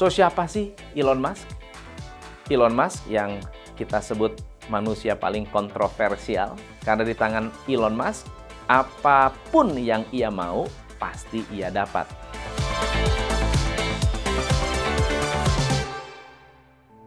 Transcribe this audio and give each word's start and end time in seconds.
So 0.00 0.08
siapa 0.08 0.48
sih 0.48 0.72
Elon 0.96 1.20
Musk? 1.20 1.44
Elon 2.48 2.72
Musk 2.72 3.04
yang 3.12 3.36
kita 3.76 4.00
sebut 4.00 4.32
manusia 4.72 5.12
paling 5.12 5.44
kontroversial 5.52 6.56
karena 6.80 7.04
di 7.04 7.12
tangan 7.12 7.52
Elon 7.68 7.92
Musk 7.92 8.24
apa 8.64 9.28
pun 9.52 9.76
yang 9.76 10.08
ia 10.08 10.32
mau 10.32 10.64
pasti 10.96 11.44
ia 11.52 11.68
dapat. 11.68 12.08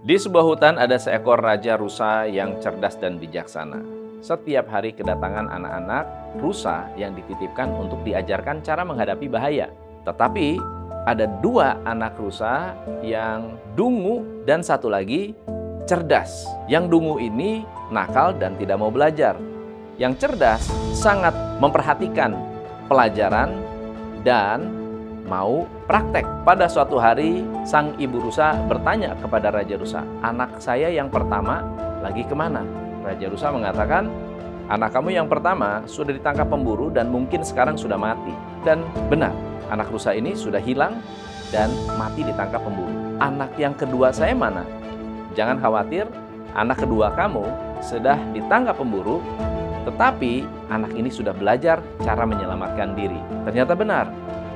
Di 0.05 0.13
sebuah 0.13 0.45
hutan 0.45 0.77
ada 0.77 1.01
seekor 1.01 1.41
raja 1.41 1.73
rusa 1.73 2.29
yang 2.29 2.61
cerdas 2.61 2.93
dan 3.01 3.17
bijaksana. 3.17 3.81
Setiap 4.21 4.69
hari 4.69 4.93
kedatangan 4.93 5.49
anak-anak 5.49 6.37
rusa 6.37 6.93
yang 6.93 7.17
dititipkan 7.17 7.73
untuk 7.73 8.05
diajarkan 8.05 8.61
cara 8.61 8.85
menghadapi 8.85 9.25
bahaya. 9.33 9.73
Tetapi 10.05 10.61
ada 11.03 11.27
dua 11.43 11.79
anak 11.83 12.15
rusa 12.15 12.75
yang 13.03 13.59
dungu 13.75 14.43
dan 14.47 14.63
satu 14.63 14.87
lagi 14.87 15.35
cerdas. 15.83 16.47
Yang 16.71 16.95
dungu 16.95 17.15
ini 17.19 17.67
nakal 17.91 18.31
dan 18.35 18.55
tidak 18.55 18.79
mau 18.79 18.91
belajar. 18.91 19.35
Yang 19.99 20.25
cerdas 20.25 20.63
sangat 20.95 21.35
memperhatikan 21.59 22.33
pelajaran 22.87 23.51
dan 24.23 24.71
mau 25.27 25.67
praktek. 25.87 26.23
Pada 26.43 26.67
suatu 26.67 26.99
hari, 26.99 27.43
sang 27.63 27.95
ibu 27.99 28.19
rusa 28.19 28.55
bertanya 28.67 29.15
kepada 29.19 29.51
Raja 29.55 29.79
Rusa, 29.79 30.03
anak 30.19 30.59
saya 30.59 30.91
yang 30.91 31.07
pertama 31.07 31.63
lagi 32.03 32.27
ke 32.27 32.35
mana? 32.35 32.63
Raja 33.03 33.31
Rusa 33.31 33.47
mengatakan, 33.51 34.11
anak 34.71 34.95
kamu 34.95 35.15
yang 35.15 35.27
pertama 35.27 35.83
sudah 35.87 36.15
ditangkap 36.15 36.47
pemburu 36.47 36.91
dan 36.91 37.09
mungkin 37.09 37.41
sekarang 37.43 37.75
sudah 37.75 37.99
mati. 37.99 38.31
Dan 38.63 38.83
benar, 39.11 39.35
Anak 39.73 39.89
rusa 39.89 40.11
ini 40.13 40.37
sudah 40.37 40.59
hilang 40.59 40.99
dan 41.49 41.73
mati 41.95 42.21
ditangkap 42.21 42.61
pemburu. 42.61 43.17
Anak 43.17 43.57
yang 43.57 43.73
kedua 43.73 44.13
saya 44.13 44.37
mana? 44.37 44.61
Jangan 45.33 45.57
khawatir, 45.57 46.05
anak 46.53 46.85
kedua 46.85 47.09
kamu 47.17 47.41
sudah 47.81 48.21
ditangkap 48.37 48.77
pemburu, 48.77 49.17
tetapi 49.89 50.45
anak 50.69 50.93
ini 50.93 51.09
sudah 51.09 51.33
belajar 51.33 51.81
cara 52.05 52.21
menyelamatkan 52.21 52.93
diri. 52.93 53.17
Ternyata 53.49 53.73
benar, 53.73 54.05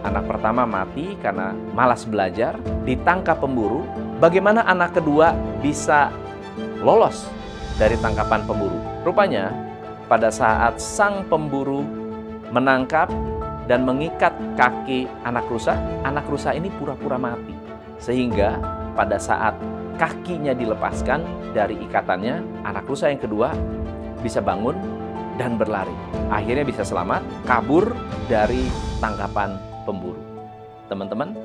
anak 0.06 0.30
pertama 0.30 0.70
mati 0.70 1.18
karena 1.18 1.56
malas 1.74 2.06
belajar, 2.06 2.54
ditangkap 2.86 3.42
pemburu. 3.42 3.90
Bagaimana 4.22 4.66
anak 4.70 5.02
kedua 5.02 5.34
bisa 5.66 6.14
lolos 6.82 7.26
dari 7.82 7.98
tangkapan 8.02 8.46
pemburu? 8.46 8.78
Rupanya, 9.02 9.67
pada 10.08 10.32
saat 10.32 10.80
sang 10.80 11.28
pemburu 11.28 11.84
menangkap 12.52 13.12
dan 13.68 13.84
mengikat 13.84 14.32
kaki 14.56 15.06
anak 15.28 15.44
rusa, 15.52 15.76
anak 16.08 16.24
rusa 16.32 16.56
ini 16.56 16.72
pura-pura 16.72 17.20
mati. 17.20 17.52
Sehingga 18.00 18.56
pada 18.96 19.20
saat 19.20 19.54
kakinya 20.00 20.56
dilepaskan 20.56 21.52
dari 21.52 21.76
ikatannya, 21.84 22.64
anak 22.64 22.88
rusa 22.88 23.12
yang 23.12 23.20
kedua 23.20 23.52
bisa 24.24 24.40
bangun 24.40 24.80
dan 25.36 25.60
berlari. 25.60 25.94
Akhirnya 26.32 26.64
bisa 26.64 26.88
selamat, 26.88 27.22
kabur 27.44 27.92
dari 28.32 28.64
tangkapan 29.04 29.60
pemburu. 29.84 30.24
Teman-teman, 30.88 31.36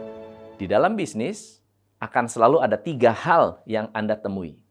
di 0.57 0.71
dalam 0.71 0.95
bisnis 0.95 1.59
akan 1.99 2.31
selalu 2.31 2.63
ada 2.63 2.79
tiga 2.79 3.11
hal 3.11 3.61
yang 3.67 3.91
Anda 3.91 4.15
temui. 4.15 4.63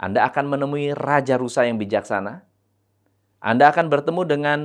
Anda 0.00 0.26
akan 0.26 0.50
menemui 0.50 0.96
raja 0.96 1.36
rusa 1.38 1.68
yang 1.68 1.76
bijaksana, 1.76 2.49
Anda 3.40 3.72
akan 3.72 3.88
bertemu 3.88 4.22
dengan 4.28 4.58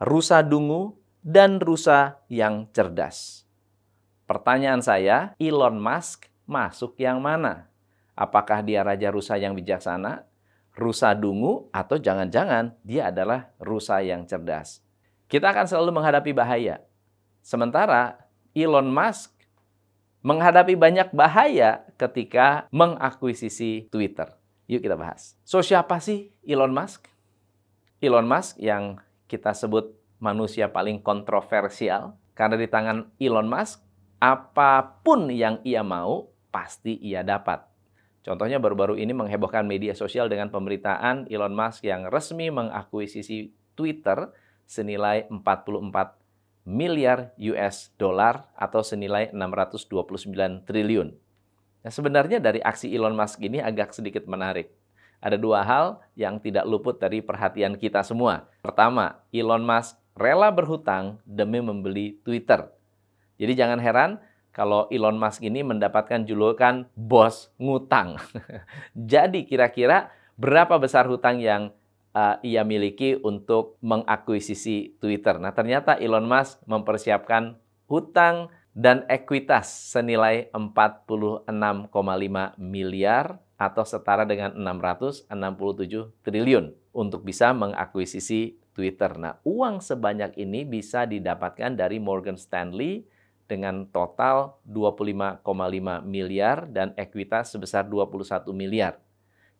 rusa 0.00 0.40
dungu 0.40 0.96
dan 1.20 1.60
rusa 1.60 2.16
yang 2.32 2.64
cerdas. 2.72 3.44
Pertanyaan 4.24 4.80
saya, 4.80 5.36
Elon 5.36 5.76
Musk 5.76 6.32
masuk 6.48 6.96
yang 6.96 7.20
mana? 7.20 7.68
Apakah 8.16 8.64
dia 8.64 8.80
raja 8.80 9.12
rusa 9.12 9.36
yang 9.36 9.52
bijaksana, 9.52 10.24
rusa 10.72 11.12
dungu, 11.12 11.68
atau 11.76 12.00
jangan-jangan 12.00 12.72
dia 12.80 13.12
adalah 13.12 13.52
rusa 13.60 14.00
yang 14.00 14.24
cerdas? 14.24 14.80
Kita 15.28 15.52
akan 15.52 15.68
selalu 15.68 16.00
menghadapi 16.00 16.32
bahaya. 16.32 16.80
Sementara 17.44 18.16
Elon 18.56 18.88
Musk 18.88 19.36
menghadapi 20.24 20.72
banyak 20.72 21.12
bahaya 21.12 21.84
ketika 22.00 22.64
mengakuisisi 22.72 23.92
Twitter. 23.92 24.32
Yuk 24.72 24.80
kita 24.80 24.96
bahas. 24.96 25.36
So 25.44 25.60
siapa 25.60 26.00
sih 26.00 26.32
Elon 26.40 26.72
Musk? 26.72 27.11
Elon 28.02 28.26
Musk 28.26 28.58
yang 28.58 28.98
kita 29.30 29.54
sebut 29.54 29.94
manusia 30.18 30.66
paling 30.74 30.98
kontroversial 31.06 32.18
karena 32.34 32.58
di 32.58 32.66
tangan 32.66 33.14
Elon 33.22 33.46
Musk 33.46 33.78
apa 34.18 34.98
pun 35.06 35.30
yang 35.30 35.62
ia 35.62 35.86
mau 35.86 36.26
pasti 36.50 36.98
ia 36.98 37.22
dapat. 37.22 37.62
Contohnya 38.26 38.58
baru-baru 38.58 38.98
ini 38.98 39.14
menghebohkan 39.14 39.62
media 39.62 39.94
sosial 39.94 40.26
dengan 40.26 40.50
pemberitaan 40.50 41.30
Elon 41.30 41.54
Musk 41.54 41.86
yang 41.86 42.10
resmi 42.10 42.50
mengakuisisi 42.50 43.54
Twitter 43.78 44.34
senilai 44.66 45.30
44 45.30 46.66
miliar 46.66 47.34
US 47.38 47.94
dollar 47.94 48.50
atau 48.58 48.82
senilai 48.82 49.30
629 49.30 50.66
triliun. 50.66 51.08
Nah, 51.82 51.90
sebenarnya 51.90 52.38
dari 52.38 52.58
aksi 52.62 52.90
Elon 52.94 53.14
Musk 53.14 53.42
ini 53.42 53.62
agak 53.62 53.94
sedikit 53.94 54.26
menarik. 54.26 54.81
Ada 55.22 55.38
dua 55.38 55.62
hal 55.62 56.02
yang 56.18 56.42
tidak 56.42 56.66
luput 56.66 56.98
dari 56.98 57.22
perhatian 57.22 57.78
kita 57.78 58.02
semua. 58.02 58.50
Pertama, 58.58 59.22
Elon 59.30 59.62
Musk 59.62 59.94
rela 60.18 60.50
berhutang 60.50 61.22
demi 61.22 61.62
membeli 61.62 62.18
Twitter. 62.26 62.66
Jadi 63.38 63.52
jangan 63.54 63.78
heran 63.78 64.10
kalau 64.52 64.90
Elon 64.92 65.16
Musk 65.16 65.40
ini 65.40 65.64
mendapatkan 65.64 66.26
julukan 66.28 66.84
bos 66.92 67.48
ngutang. 67.56 68.20
Jadi 69.14 69.48
kira-kira 69.48 70.12
berapa 70.36 70.76
besar 70.76 71.08
hutang 71.08 71.40
yang 71.40 71.72
uh, 72.12 72.36
ia 72.44 72.66
miliki 72.66 73.16
untuk 73.22 73.80
mengakuisisi 73.80 74.98
Twitter? 75.00 75.40
Nah, 75.40 75.56
ternyata 75.56 75.96
Elon 75.96 76.28
Musk 76.28 76.60
mempersiapkan 76.68 77.56
hutang 77.88 78.52
dan 78.72 79.04
ekuitas 79.08 79.68
senilai 79.92 80.48
46,5 80.56 81.48
miliar 82.56 83.36
atau 83.60 83.84
setara 83.84 84.24
dengan 84.24 84.56
667 84.56 85.28
triliun 86.24 86.72
untuk 86.96 87.22
bisa 87.22 87.52
mengakuisisi 87.52 88.56
Twitter. 88.72 89.12
Nah, 89.20 89.36
uang 89.44 89.84
sebanyak 89.84 90.34
ini 90.40 90.64
bisa 90.64 91.04
didapatkan 91.04 91.76
dari 91.76 92.00
Morgan 92.00 92.40
Stanley 92.40 93.04
dengan 93.44 93.84
total 93.92 94.56
25,5 94.64 95.44
miliar 96.08 96.64
dan 96.72 96.96
ekuitas 96.96 97.52
sebesar 97.52 97.84
21 97.84 98.48
miliar. 98.56 98.96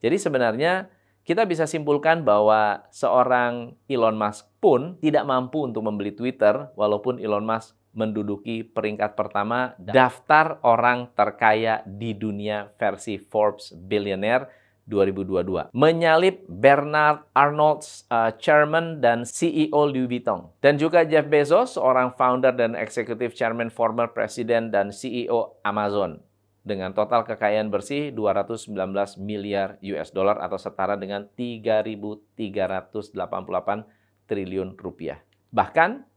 Jadi 0.01 0.17
sebenarnya 0.17 0.89
kita 1.23 1.47
bisa 1.47 1.69
simpulkan 1.69 2.25
bahwa 2.27 2.83
seorang 2.91 3.79
Elon 3.87 4.19
Musk 4.19 4.49
pun 4.59 4.99
tidak 4.99 5.29
mampu 5.29 5.63
untuk 5.63 5.85
membeli 5.87 6.11
Twitter 6.11 6.73
walaupun 6.75 7.21
Elon 7.23 7.47
Musk 7.47 7.79
menduduki 7.93 8.65
peringkat 8.65 9.13
pertama 9.13 9.77
daftar 9.77 10.59
orang 10.65 11.13
terkaya 11.13 11.85
di 11.85 12.17
dunia 12.17 12.73
versi 12.81 13.21
Forbes 13.21 13.73
Billionaire 13.77 14.49
2022. 14.89 15.71
Menyalip 15.71 16.43
Bernard 16.51 17.23
Arnold, 17.33 17.87
uh, 18.11 18.35
Chairman 18.37 18.99
dan 18.99 19.23
CEO 19.23 19.87
Louis 19.87 20.11
Vuitton. 20.11 20.51
Dan 20.59 20.75
juga 20.77 21.07
Jeff 21.07 21.31
Bezos, 21.31 21.79
seorang 21.79 22.11
founder 22.19 22.51
dan 22.51 22.75
executive 22.75 23.31
chairman, 23.33 23.71
former 23.71 24.11
president 24.11 24.75
dan 24.75 24.91
CEO 24.91 25.63
Amazon. 25.63 26.19
Dengan 26.63 26.95
total 26.95 27.27
kekayaan 27.27 27.75
bersih 27.75 28.15
219 28.15 28.71
miliar 29.19 29.83
US 29.83 30.15
dollar 30.15 30.39
atau 30.39 30.55
setara 30.55 30.95
dengan 30.95 31.27
3.388 31.35 33.11
triliun 34.31 34.79
rupiah. 34.79 35.19
Bahkan 35.51 36.12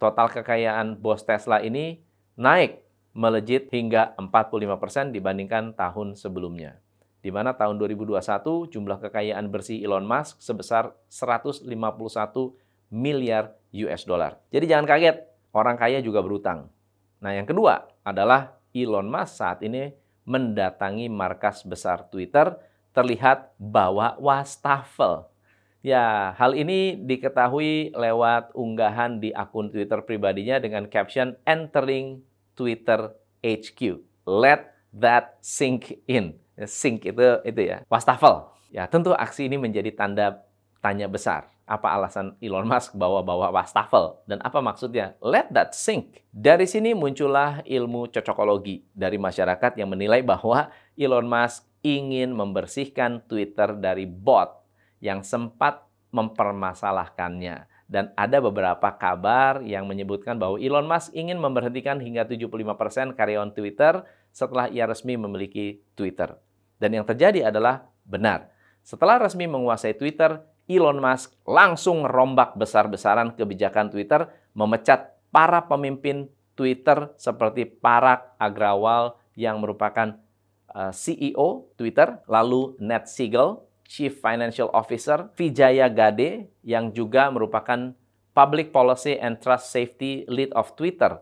total 0.00 0.32
kekayaan 0.32 0.96
bos 0.96 1.22
Tesla 1.22 1.60
ini 1.60 2.00
naik 2.40 2.80
melejit 3.12 3.68
hingga 3.68 4.16
45% 4.16 5.12
dibandingkan 5.12 5.76
tahun 5.76 6.16
sebelumnya 6.16 6.80
di 7.20 7.28
mana 7.28 7.52
tahun 7.52 7.76
2021 7.76 8.72
jumlah 8.72 8.98
kekayaan 9.08 9.52
bersih 9.52 9.76
Elon 9.84 10.08
Musk 10.08 10.40
sebesar 10.40 10.96
151 11.12 11.68
miliar 12.90 13.54
US 13.70 14.02
dollar. 14.08 14.40
Jadi 14.48 14.64
jangan 14.66 14.88
kaget, 14.88 15.16
orang 15.52 15.76
kaya 15.76 16.00
juga 16.00 16.24
berutang. 16.24 16.72
Nah, 17.20 17.36
yang 17.36 17.44
kedua 17.44 17.86
adalah 18.02 18.56
Elon 18.72 19.06
Musk 19.06 19.36
saat 19.36 19.60
ini 19.60 19.92
mendatangi 20.24 21.12
markas 21.12 21.62
besar 21.62 22.08
Twitter 22.08 22.56
terlihat 22.96 23.52
bawa 23.60 24.16
wastafel. 24.16 25.28
Ya, 25.80 26.36
hal 26.36 26.52
ini 26.60 26.92
diketahui 26.92 27.96
lewat 27.96 28.52
unggahan 28.52 29.16
di 29.16 29.32
akun 29.32 29.72
Twitter 29.72 30.04
pribadinya 30.04 30.60
dengan 30.60 30.84
caption 30.84 31.32
entering 31.48 32.20
Twitter 32.52 33.16
HQ. 33.40 34.04
Let 34.28 34.76
that 34.92 35.40
sink 35.40 36.04
in. 36.04 36.36
Sink 36.68 37.08
itu 37.08 37.40
itu 37.48 37.60
ya, 37.64 37.80
wastafel. 37.88 38.52
Ya, 38.68 38.84
tentu 38.92 39.16
aksi 39.16 39.48
ini 39.48 39.56
menjadi 39.56 39.88
tanda 39.96 40.44
tanya 40.84 41.08
besar. 41.08 41.48
Apa 41.64 41.96
alasan 41.96 42.36
Elon 42.44 42.68
Musk 42.68 42.92
bawa-bawa 42.92 43.48
wastafel? 43.48 44.20
Dan 44.28 44.44
apa 44.44 44.60
maksudnya? 44.60 45.16
Let 45.24 45.48
that 45.56 45.72
sink. 45.72 46.20
Dari 46.28 46.68
sini 46.68 46.92
muncullah 46.92 47.64
ilmu 47.64 48.12
cocokologi 48.12 48.84
dari 48.92 49.16
masyarakat 49.16 49.80
yang 49.80 49.88
menilai 49.88 50.20
bahwa 50.20 50.68
Elon 50.92 51.24
Musk 51.24 51.64
ingin 51.80 52.36
membersihkan 52.36 53.24
Twitter 53.24 53.72
dari 53.80 54.04
bot 54.04 54.59
yang 55.00 55.24
sempat 55.24 55.84
mempermasalahkannya. 56.14 57.66
Dan 57.90 58.14
ada 58.14 58.38
beberapa 58.38 58.86
kabar 58.94 59.66
yang 59.66 59.90
menyebutkan 59.90 60.38
bahwa 60.38 60.62
Elon 60.62 60.86
Musk 60.86 61.10
ingin 61.10 61.42
memberhentikan 61.42 61.98
hingga 61.98 62.22
75% 62.22 63.18
karyawan 63.18 63.50
Twitter 63.50 64.06
setelah 64.30 64.70
ia 64.70 64.86
resmi 64.86 65.18
memiliki 65.18 65.82
Twitter. 65.98 66.38
Dan 66.78 66.94
yang 66.94 67.02
terjadi 67.02 67.50
adalah 67.50 67.90
benar. 68.06 68.46
Setelah 68.86 69.18
resmi 69.18 69.50
menguasai 69.50 69.98
Twitter, 69.98 70.38
Elon 70.70 71.02
Musk 71.02 71.34
langsung 71.42 72.06
rombak 72.06 72.54
besar-besaran 72.54 73.34
kebijakan 73.34 73.90
Twitter, 73.90 74.30
memecat 74.54 75.18
para 75.34 75.66
pemimpin 75.66 76.30
Twitter 76.54 77.10
seperti 77.18 77.66
Parag 77.66 78.38
Agrawal 78.38 79.18
yang 79.34 79.58
merupakan 79.58 80.14
eh, 80.70 80.92
CEO 80.94 81.74
Twitter, 81.74 82.22
lalu 82.30 82.78
Ned 82.78 83.10
Siegel, 83.10 83.66
Chief 83.90 84.14
Financial 84.14 84.70
Officer, 84.70 85.34
Vijaya 85.34 85.90
Gade 85.90 86.46
yang 86.62 86.94
juga 86.94 87.26
merupakan 87.34 87.90
Public 88.30 88.70
Policy 88.70 89.18
and 89.18 89.42
Trust 89.42 89.74
Safety 89.74 90.22
Lead 90.30 90.54
of 90.54 90.78
Twitter. 90.78 91.18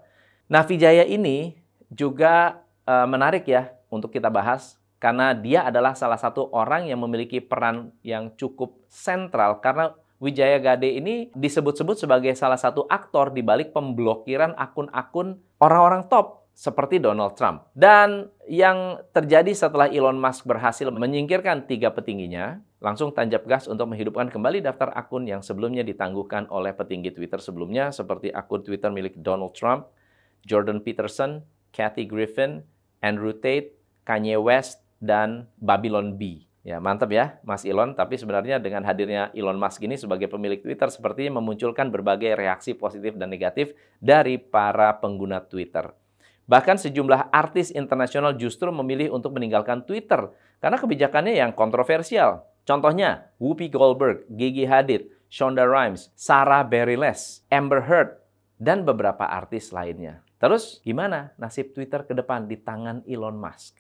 Nah, 0.53 0.69
Vijaya 0.69 1.09
ini 1.09 1.57
juga 1.89 2.61
uh, 2.85 3.09
menarik 3.09 3.49
ya 3.49 3.73
untuk 3.89 4.13
kita 4.13 4.29
bahas 4.29 4.77
karena 5.01 5.33
dia 5.33 5.65
adalah 5.65 5.97
salah 5.97 6.21
satu 6.21 6.53
orang 6.53 6.93
yang 6.93 7.01
memiliki 7.01 7.41
peran 7.41 7.89
yang 8.05 8.37
cukup 8.37 8.77
sentral 8.93 9.65
karena 9.65 9.97
Wijaya 10.19 10.59
Gade 10.59 10.99
ini 10.99 11.31
disebut-sebut 11.31 11.95
sebagai 11.95 12.35
salah 12.35 12.59
satu 12.59 12.85
aktor 12.91 13.31
di 13.31 13.39
balik 13.39 13.71
pemblokiran 13.71 14.51
akun-akun 14.59 15.39
orang-orang 15.63 16.11
top 16.11 16.48
seperti 16.59 16.99
Donald 16.99 17.39
Trump. 17.39 17.71
Dan 17.71 18.35
yang 18.51 18.99
terjadi 19.15 19.55
setelah 19.55 19.87
Elon 19.87 20.19
Musk 20.19 20.43
berhasil 20.43 20.91
menyingkirkan 20.91 21.71
tiga 21.71 21.95
petingginya, 21.95 22.59
langsung 22.83 23.15
tanjap 23.15 23.47
gas 23.47 23.71
untuk 23.71 23.95
menghidupkan 23.95 24.27
kembali 24.27 24.67
daftar 24.67 24.91
akun 24.99 25.31
yang 25.31 25.39
sebelumnya 25.39 25.87
ditangguhkan 25.87 26.51
oleh 26.51 26.75
petinggi 26.75 27.15
Twitter 27.15 27.39
sebelumnya 27.39 27.95
seperti 27.95 28.35
akun 28.35 28.67
Twitter 28.67 28.91
milik 28.91 29.15
Donald 29.23 29.55
Trump, 29.55 29.87
Jordan 30.43 30.83
Peterson, 30.83 31.47
Kathy 31.71 32.11
Griffin, 32.11 32.67
Andrew 33.07 33.39
Tate, 33.39 33.79
Kanye 34.03 34.35
West, 34.35 34.83
dan 34.99 35.47
Babylon 35.63 36.19
B. 36.19 36.43
Ya, 36.67 36.83
mantap 36.83 37.15
ya, 37.15 37.39
Mas 37.47 37.63
Elon. 37.63 37.95
Tapi 37.95 38.19
sebenarnya 38.19 38.59
dengan 38.59 38.83
hadirnya 38.83 39.31
Elon 39.31 39.63
Musk 39.63 39.79
ini 39.87 39.95
sebagai 39.95 40.27
pemilik 40.27 40.59
Twitter 40.59 40.91
sepertinya 40.91 41.39
memunculkan 41.39 41.95
berbagai 41.95 42.35
reaksi 42.35 42.75
positif 42.75 43.15
dan 43.15 43.31
negatif 43.31 43.79
dari 44.03 44.43
para 44.43 44.99
pengguna 44.99 45.39
Twitter. 45.39 45.95
Bahkan 46.49 46.81
sejumlah 46.81 47.29
artis 47.29 47.69
internasional 47.69 48.33
justru 48.41 48.73
memilih 48.73 49.13
untuk 49.13 49.37
meninggalkan 49.37 49.85
Twitter 49.85 50.33
karena 50.65 50.81
kebijakannya 50.81 51.37
yang 51.37 51.53
kontroversial. 51.53 52.49
Contohnya, 52.65 53.29
Whoopi 53.37 53.69
Goldberg, 53.69 54.25
Gigi 54.33 54.65
Hadid, 54.65 55.13
Shonda 55.29 55.69
Rhimes, 55.69 56.09
Sarah 56.17 56.65
Bareilles, 56.65 57.45
Amber 57.53 57.85
Heard, 57.85 58.17
dan 58.57 58.89
beberapa 58.89 59.29
artis 59.29 59.71
lainnya. 59.77 60.25
Terus 60.41 60.81
gimana 60.81 61.37
nasib 61.37 61.77
Twitter 61.77 62.09
ke 62.09 62.17
depan 62.17 62.49
di 62.49 62.57
tangan 62.57 63.05
Elon 63.05 63.37
Musk? 63.37 63.77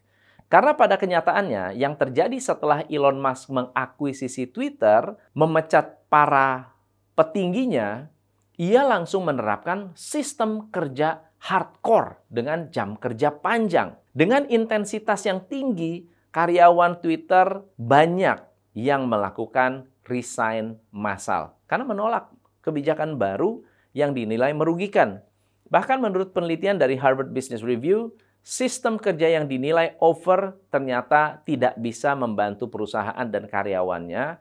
Karena 0.48 0.72
pada 0.72 0.96
kenyataannya 0.96 1.76
yang 1.76 1.96
terjadi 1.96 2.36
setelah 2.40 2.84
Elon 2.88 3.20
Musk 3.20 3.52
mengakuisisi 3.52 4.48
Twitter, 4.48 5.12
memecat 5.36 6.04
para 6.08 6.72
petingginya, 7.12 8.08
ia 8.56 8.82
langsung 8.82 9.28
menerapkan 9.28 9.92
sistem 9.92 10.72
kerja 10.72 11.27
hardcore 11.42 12.18
dengan 12.30 12.68
jam 12.70 12.98
kerja 12.98 13.30
panjang. 13.30 13.94
Dengan 14.10 14.46
intensitas 14.50 15.22
yang 15.26 15.46
tinggi, 15.46 16.06
karyawan 16.34 16.98
Twitter 16.98 17.62
banyak 17.78 18.38
yang 18.74 19.06
melakukan 19.06 19.90
resign 20.06 20.78
massal 20.90 21.58
karena 21.68 21.84
menolak 21.84 22.30
kebijakan 22.64 23.20
baru 23.20 23.62
yang 23.92 24.14
dinilai 24.14 24.54
merugikan. 24.54 25.22
Bahkan 25.68 26.00
menurut 26.00 26.32
penelitian 26.32 26.80
dari 26.80 26.96
Harvard 26.96 27.30
Business 27.34 27.60
Review, 27.60 28.14
sistem 28.40 28.96
kerja 28.96 29.28
yang 29.28 29.44
dinilai 29.44 29.98
over 30.00 30.56
ternyata 30.72 31.44
tidak 31.44 31.76
bisa 31.76 32.16
membantu 32.16 32.72
perusahaan 32.72 33.26
dan 33.28 33.44
karyawannya 33.44 34.40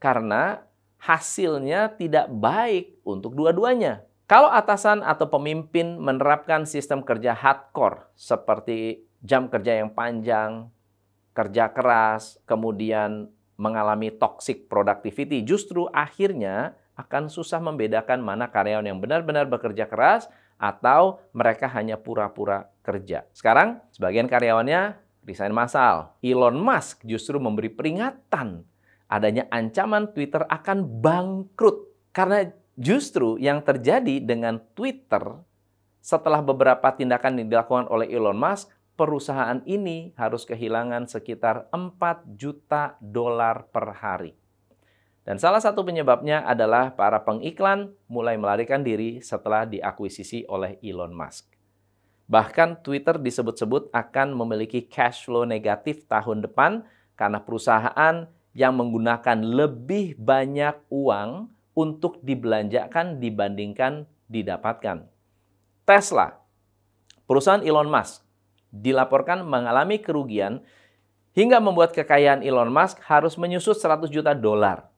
karena 0.00 0.64
hasilnya 1.02 1.92
tidak 1.98 2.30
baik 2.32 3.02
untuk 3.04 3.36
dua-duanya. 3.36 4.06
Kalau 4.32 4.48
atasan 4.48 5.04
atau 5.04 5.28
pemimpin 5.28 6.00
menerapkan 6.00 6.64
sistem 6.64 7.04
kerja 7.04 7.36
hardcore 7.36 8.08
seperti 8.16 9.04
jam 9.20 9.52
kerja 9.52 9.84
yang 9.84 9.92
panjang, 9.92 10.72
kerja 11.36 11.68
keras, 11.68 12.40
kemudian 12.48 13.28
mengalami 13.60 14.08
toxic 14.08 14.72
productivity, 14.72 15.44
justru 15.44 15.84
akhirnya 15.92 16.72
akan 16.96 17.28
susah 17.28 17.60
membedakan 17.60 18.24
mana 18.24 18.48
karyawan 18.48 18.88
yang 18.88 19.04
benar-benar 19.04 19.52
bekerja 19.52 19.84
keras 19.84 20.32
atau 20.56 21.20
mereka 21.36 21.68
hanya 21.68 22.00
pura-pura 22.00 22.72
kerja. 22.80 23.28
Sekarang, 23.36 23.84
sebagian 23.92 24.32
karyawannya 24.32 24.96
resign 25.28 25.52
massal. 25.52 26.16
Elon 26.24 26.56
Musk 26.56 27.04
justru 27.04 27.36
memberi 27.36 27.68
peringatan 27.68 28.64
adanya 29.12 29.44
ancaman 29.52 30.08
Twitter 30.16 30.48
akan 30.48 30.88
bangkrut. 31.04 31.92
Karena 32.16 32.48
justru 32.76 33.36
yang 33.36 33.60
terjadi 33.60 34.22
dengan 34.22 34.60
Twitter 34.72 35.42
setelah 36.02 36.42
beberapa 36.42 36.90
tindakan 36.90 37.38
yang 37.38 37.48
dilakukan 37.48 37.86
oleh 37.86 38.10
Elon 38.10 38.34
Musk, 38.34 38.74
perusahaan 38.98 39.62
ini 39.64 40.10
harus 40.18 40.42
kehilangan 40.42 41.06
sekitar 41.06 41.70
4 41.70 42.26
juta 42.34 42.98
dolar 42.98 43.70
per 43.70 43.94
hari. 44.02 44.34
Dan 45.22 45.38
salah 45.38 45.62
satu 45.62 45.86
penyebabnya 45.86 46.42
adalah 46.42 46.98
para 46.98 47.22
pengiklan 47.22 47.94
mulai 48.10 48.34
melarikan 48.34 48.82
diri 48.82 49.22
setelah 49.22 49.62
diakuisisi 49.62 50.42
oleh 50.50 50.82
Elon 50.82 51.14
Musk. 51.14 51.46
Bahkan 52.26 52.82
Twitter 52.82 53.22
disebut-sebut 53.22 53.94
akan 53.94 54.34
memiliki 54.34 54.82
cash 54.82 55.30
flow 55.30 55.46
negatif 55.46 56.10
tahun 56.10 56.42
depan 56.42 56.82
karena 57.14 57.38
perusahaan 57.38 58.26
yang 58.50 58.74
menggunakan 58.74 59.38
lebih 59.46 60.18
banyak 60.18 60.74
uang 60.90 61.46
untuk 61.72 62.20
dibelanjakan 62.20 63.20
dibandingkan 63.20 64.04
didapatkan. 64.28 65.08
Tesla, 65.88 66.38
perusahaan 67.24 67.64
Elon 67.64 67.88
Musk, 67.88 68.24
dilaporkan 68.72 69.44
mengalami 69.44 70.00
kerugian 70.00 70.64
hingga 71.36 71.60
membuat 71.60 71.92
kekayaan 71.92 72.44
Elon 72.44 72.72
Musk 72.72 73.00
harus 73.04 73.36
menyusut 73.36 73.76
100 73.76 74.08
juta 74.08 74.32
dolar 74.32 74.88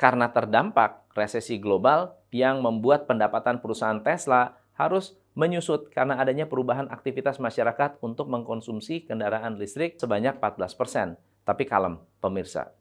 karena 0.00 0.32
terdampak 0.32 1.06
resesi 1.14 1.60
global 1.60 2.16
yang 2.32 2.62
membuat 2.62 3.04
pendapatan 3.04 3.58
perusahaan 3.60 4.00
Tesla 4.00 4.56
harus 4.74 5.18
menyusut 5.36 5.92
karena 5.92 6.18
adanya 6.18 6.48
perubahan 6.48 6.88
aktivitas 6.90 7.38
masyarakat 7.38 8.00
untuk 8.02 8.26
mengkonsumsi 8.32 9.06
kendaraan 9.06 9.60
listrik 9.60 10.00
sebanyak 10.00 10.40
14%. 10.40 11.20
Tapi 11.44 11.62
kalem, 11.68 12.00
pemirsa. 12.18 12.72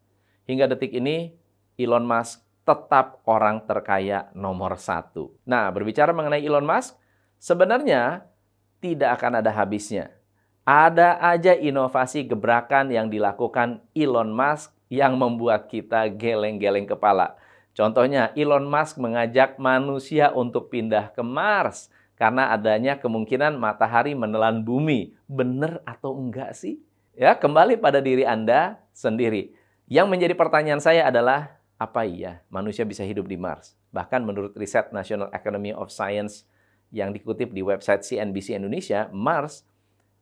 Hingga 0.50 0.72
detik 0.72 0.96
ini, 0.96 1.36
Elon 1.78 2.08
Musk 2.08 2.42
tetap 2.70 3.26
orang 3.26 3.66
terkaya 3.66 4.30
nomor 4.38 4.78
satu. 4.78 5.34
Nah, 5.42 5.74
berbicara 5.74 6.14
mengenai 6.14 6.46
Elon 6.46 6.70
Musk, 6.70 6.94
sebenarnya 7.42 8.30
tidak 8.78 9.18
akan 9.18 9.42
ada 9.42 9.50
habisnya. 9.50 10.14
Ada 10.62 11.18
aja 11.18 11.58
inovasi 11.58 12.30
gebrakan 12.30 12.94
yang 12.94 13.10
dilakukan 13.10 13.82
Elon 13.98 14.30
Musk 14.30 14.70
yang 14.94 15.18
membuat 15.18 15.66
kita 15.66 16.06
geleng-geleng 16.14 16.86
kepala. 16.86 17.34
Contohnya, 17.74 18.30
Elon 18.38 18.70
Musk 18.70 19.02
mengajak 19.02 19.58
manusia 19.58 20.30
untuk 20.30 20.70
pindah 20.70 21.10
ke 21.10 21.26
Mars 21.26 21.90
karena 22.22 22.54
adanya 22.54 23.02
kemungkinan 23.02 23.58
matahari 23.58 24.14
menelan 24.14 24.62
bumi. 24.62 25.18
Benar 25.26 25.82
atau 25.90 26.14
enggak 26.14 26.54
sih? 26.54 26.78
Ya, 27.18 27.34
kembali 27.34 27.82
pada 27.82 27.98
diri 27.98 28.30
Anda 28.30 28.78
sendiri. 28.94 29.58
Yang 29.90 30.08
menjadi 30.08 30.34
pertanyaan 30.38 30.84
saya 30.84 31.10
adalah, 31.10 31.59
apa 31.80 32.04
iya 32.04 32.44
manusia 32.52 32.84
bisa 32.84 33.08
hidup 33.08 33.26
di 33.26 33.40
Mars? 33.40 33.80
Bahkan 33.96 34.28
menurut 34.28 34.52
riset 34.60 34.92
National 34.92 35.32
Academy 35.32 35.72
of 35.72 35.90
Science 35.90 36.44
yang 36.92 37.16
dikutip 37.16 37.56
di 37.56 37.64
website 37.64 38.04
CNBC 38.04 38.60
Indonesia, 38.60 39.08
Mars 39.16 39.64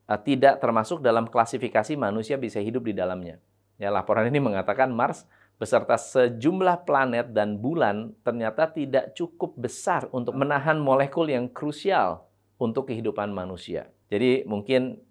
uh, 0.05 0.21
tidak 0.21 0.61
termasuk 0.61 1.01
dalam 1.01 1.25
klasifikasi 1.25 1.97
manusia 1.97 2.37
bisa 2.37 2.61
hidup 2.61 2.85
di 2.85 2.93
dalamnya. 2.93 3.41
Ya, 3.81 3.89
laporan 3.89 4.29
ini 4.29 4.37
mengatakan 4.37 4.93
Mars 4.93 5.25
beserta 5.57 5.97
sejumlah 5.97 6.85
planet 6.85 7.33
dan 7.33 7.57
bulan 7.57 8.13
ternyata 8.21 8.69
tidak 8.69 9.17
cukup 9.17 9.57
besar 9.57 10.05
untuk 10.13 10.37
menahan 10.37 10.77
molekul 10.77 11.25
yang 11.25 11.49
krusial 11.49 12.29
untuk 12.61 12.93
kehidupan 12.93 13.33
manusia. 13.33 13.89
Jadi 14.13 14.45
mungkin 14.45 15.01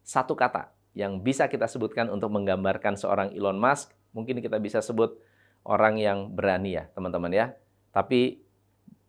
satu 0.00 0.32
kata 0.32 0.72
yang 0.96 1.20
bisa 1.20 1.46
kita 1.46 1.68
sebutkan 1.68 2.08
untuk 2.08 2.32
menggambarkan 2.32 2.96
seorang 2.96 3.36
Elon 3.36 3.60
Musk, 3.60 3.92
mungkin 4.16 4.40
kita 4.40 4.56
bisa 4.56 4.80
sebut 4.80 5.20
orang 5.64 6.00
yang 6.00 6.32
berani 6.32 6.80
ya, 6.80 6.84
teman-teman 6.94 7.32
ya. 7.32 7.46
Tapi 7.90 8.40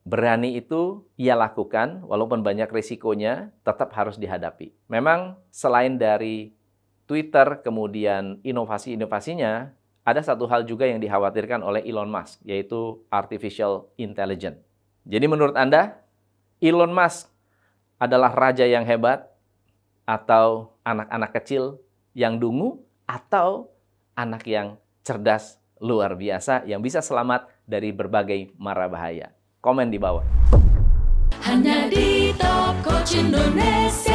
berani 0.01 0.57
itu 0.57 1.05
ia 1.13 1.37
lakukan 1.37 2.01
walaupun 2.09 2.41
banyak 2.41 2.69
risikonya 2.73 3.53
tetap 3.61 3.93
harus 3.93 4.17
dihadapi. 4.17 4.73
Memang 4.89 5.37
selain 5.53 5.95
dari 5.95 6.51
Twitter 7.05 7.61
kemudian 7.61 8.41
inovasi-inovasinya, 8.41 9.69
ada 10.01 10.21
satu 10.25 10.49
hal 10.49 10.65
juga 10.65 10.89
yang 10.89 10.97
dikhawatirkan 10.97 11.61
oleh 11.61 11.85
Elon 11.85 12.09
Musk 12.09 12.41
yaitu 12.41 13.05
artificial 13.13 13.85
intelligence. 14.01 14.57
Jadi 15.05 15.25
menurut 15.29 15.53
Anda 15.53 16.01
Elon 16.57 16.89
Musk 16.89 17.29
adalah 18.01 18.33
raja 18.33 18.65
yang 18.65 18.81
hebat 18.81 19.29
atau 20.09 20.73
anak-anak 20.81 21.31
kecil 21.37 21.77
yang 22.17 22.41
dungu 22.41 22.81
atau 23.05 23.69
anak 24.17 24.41
yang 24.49 24.81
cerdas 25.05 25.60
luar 25.81 26.13
biasa 26.13 26.63
yang 26.69 26.79
bisa 26.79 27.01
selamat 27.01 27.49
dari 27.65 27.89
berbagai 27.89 28.53
mara 28.61 28.85
bahaya. 28.85 29.33
Komen 29.59 29.89
di 29.89 29.97
bawah. 29.97 30.23
Hanya 31.41 31.89
di 31.89 32.29
Top 32.37 32.77
Coach 32.85 33.17
Indonesia 33.17 34.10